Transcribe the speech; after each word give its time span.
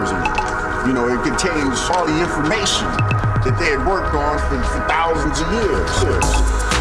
terrorism. 0.00 0.86
You 0.86 0.94
know, 0.94 1.08
it 1.08 1.22
contains 1.22 1.78
all 1.90 2.06
the 2.06 2.20
information 2.20 2.86
that 3.44 3.56
they 3.58 3.76
had 3.76 3.86
worked 3.86 4.14
on 4.14 4.38
for, 4.48 4.62
for 4.64 4.80
thousands 4.88 5.40
of 5.40 5.52
years. 5.52 6.79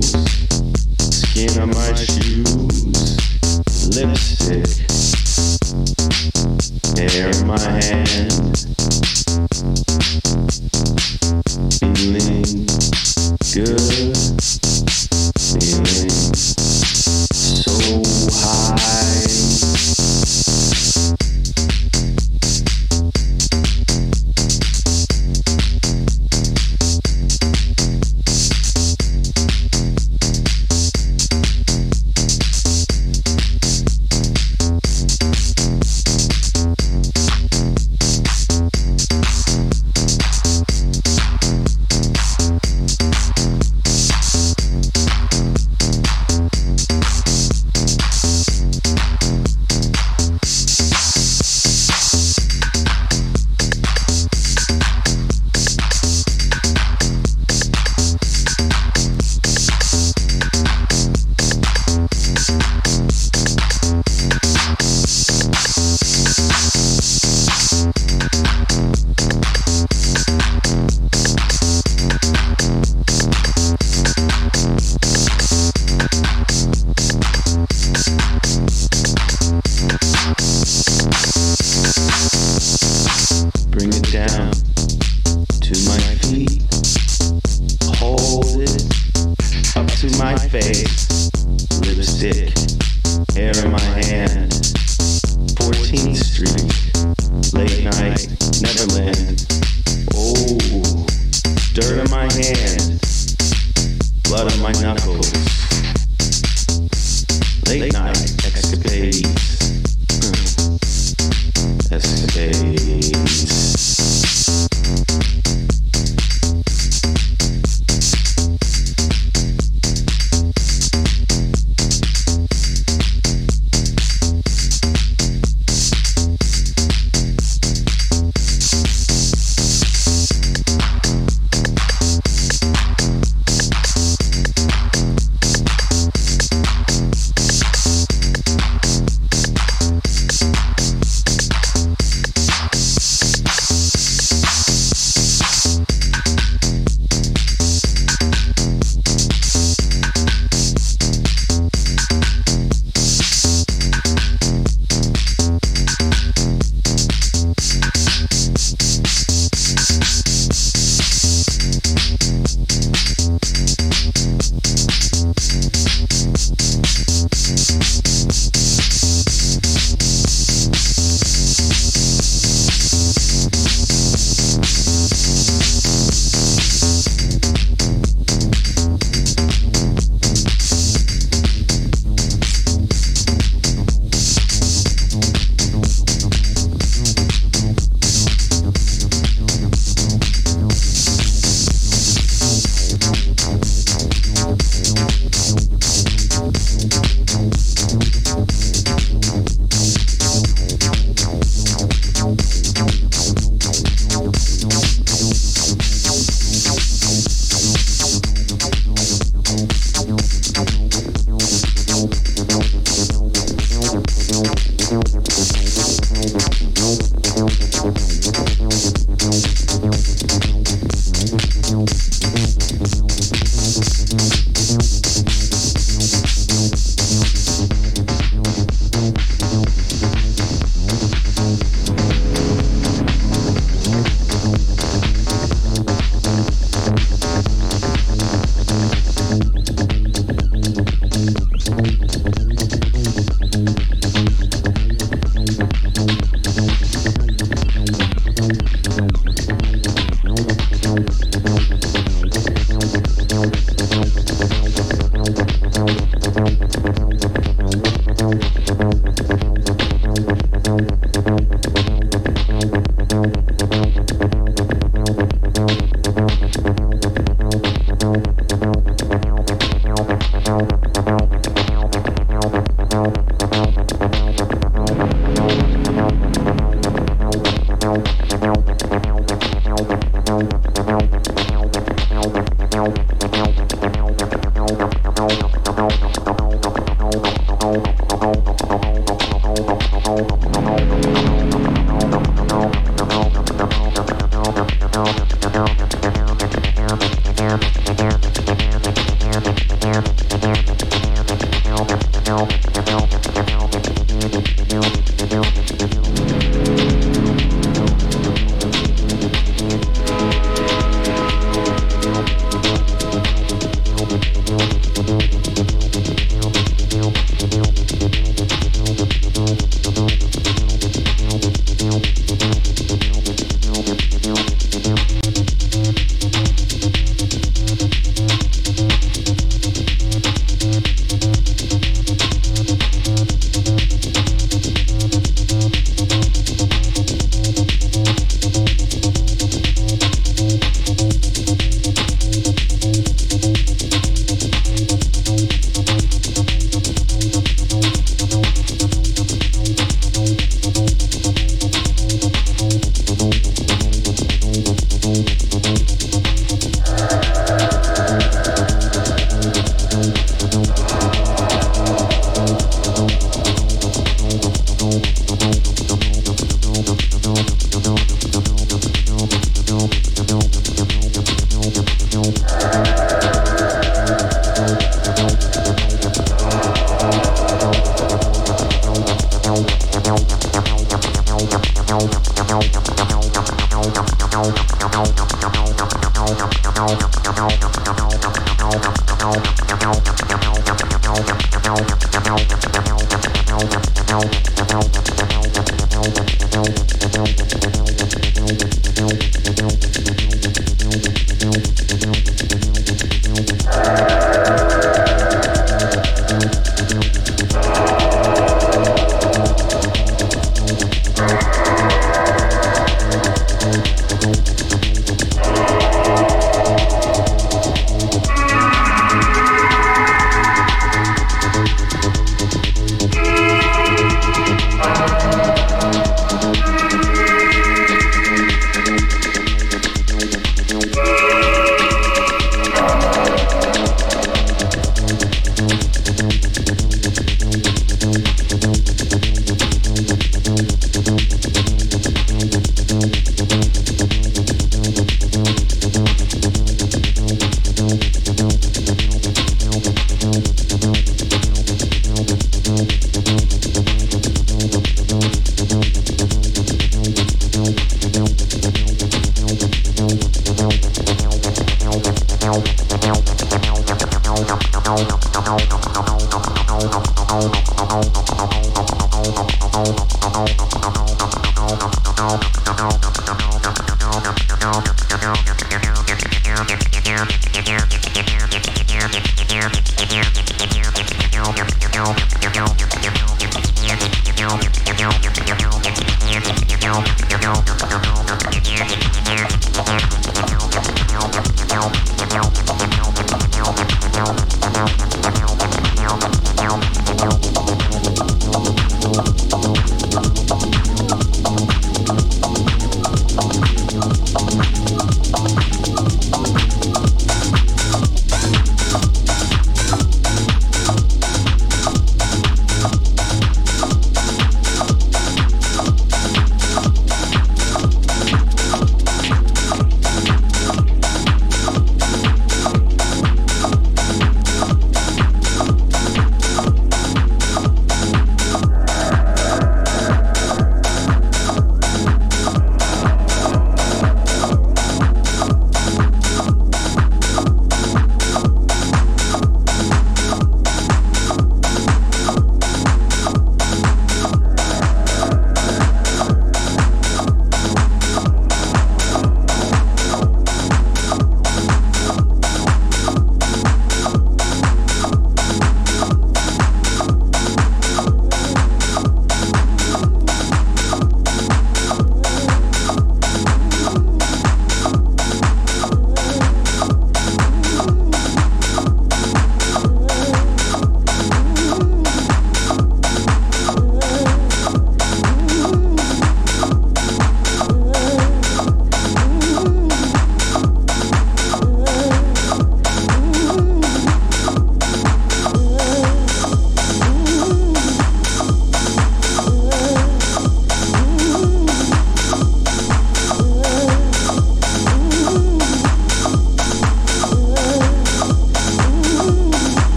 Esquina 0.00 1.66
mais 1.66 2.17